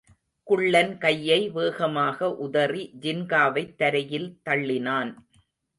[0.47, 5.11] குள்ளன் கையை வேகமாக உதறி ஜின்காவைத் தரையில் தள்ளினான்.